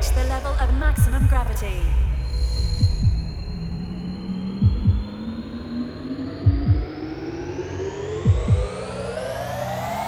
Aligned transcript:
reached 0.00 0.14
the 0.14 0.24
level 0.24 0.52
of 0.52 0.74
maximum 0.78 1.26
gravity. 1.26 1.82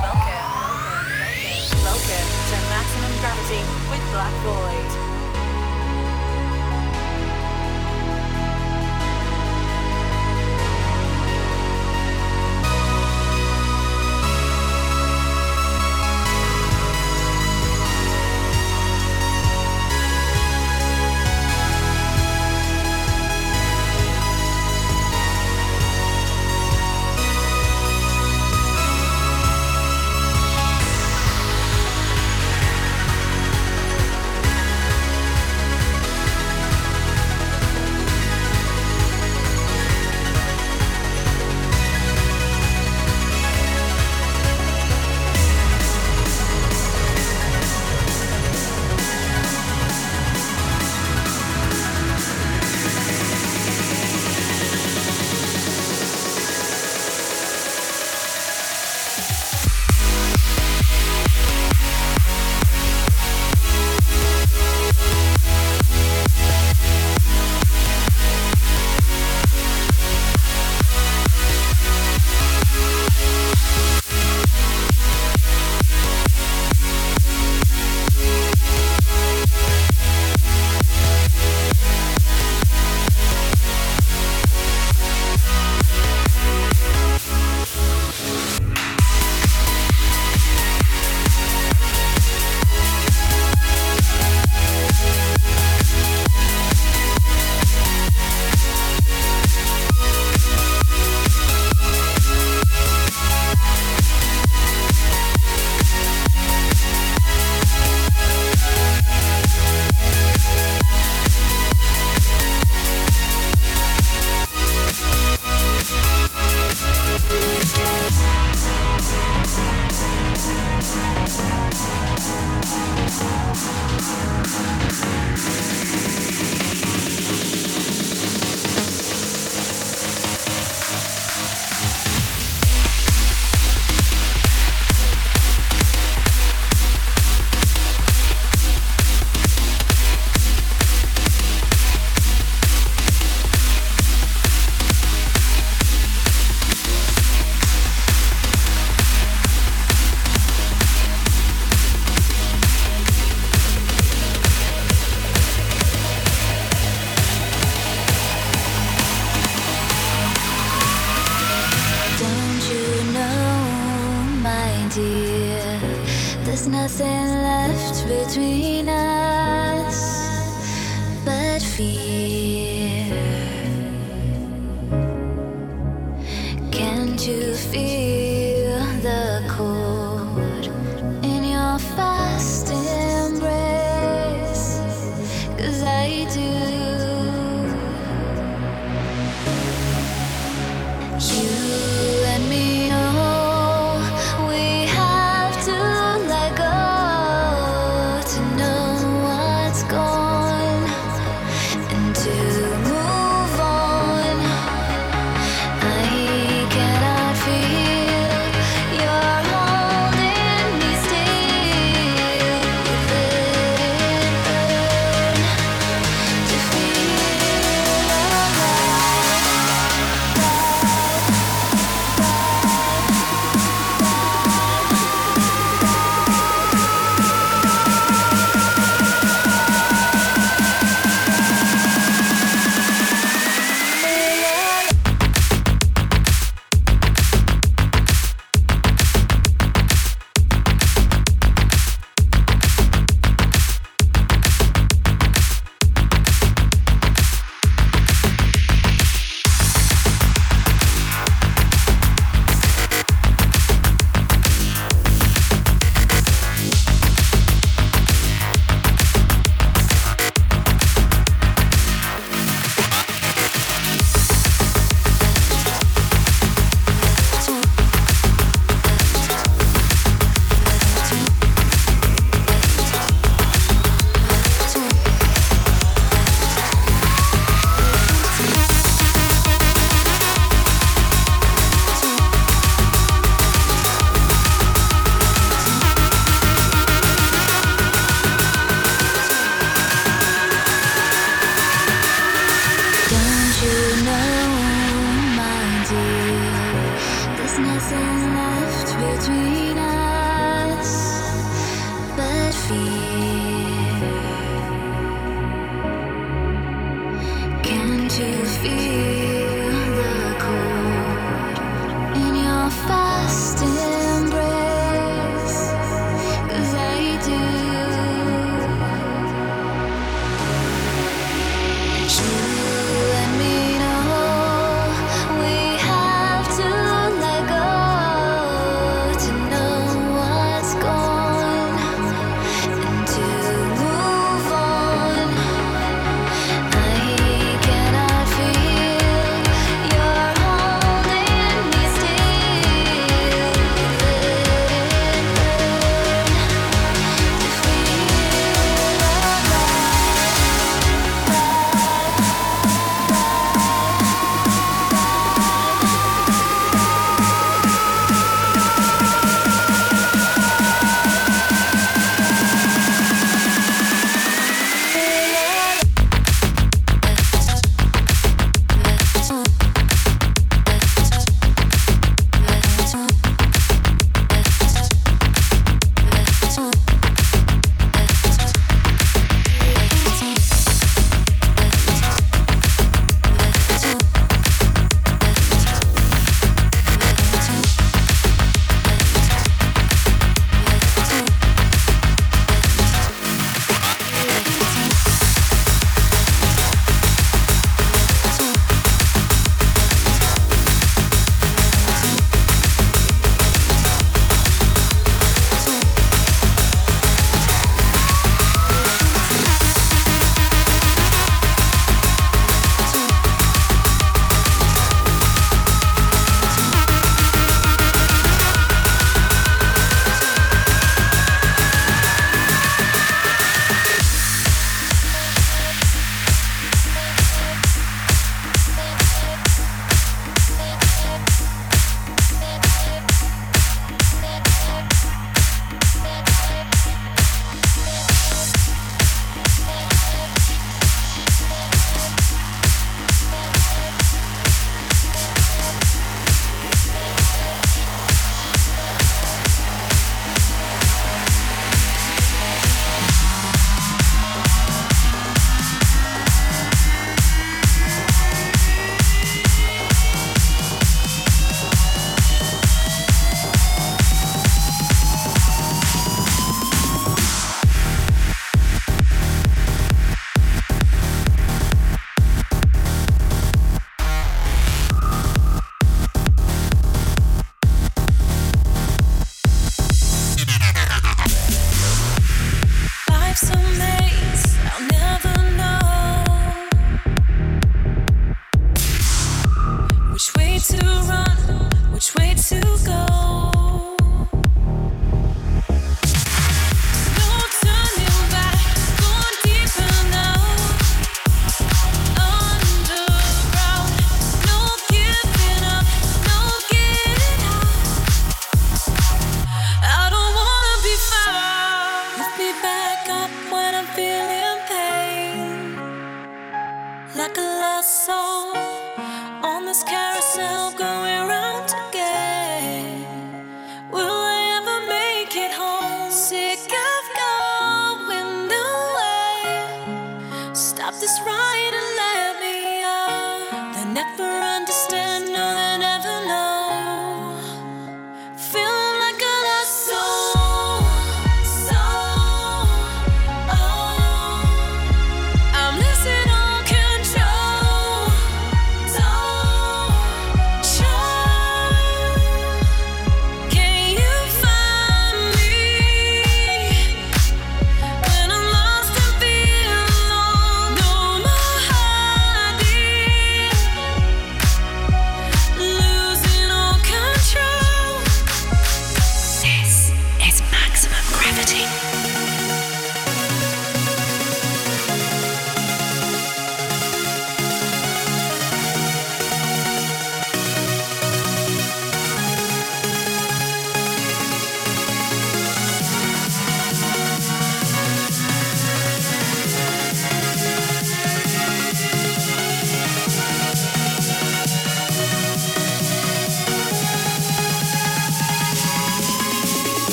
Welcome, 0.00 0.48
welcome 1.84 2.28
to 2.48 2.56
maximum 2.72 3.12
gravity 3.20 3.62
with 3.90 4.02
Black 4.12 4.34
Void. 4.44 4.83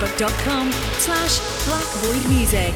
facebook.com 0.00 0.72
slash 0.98 1.40
blackvoidmusic. 1.66 2.69